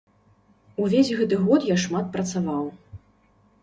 [0.85, 2.69] Увесь гэты год я шмат працаваў.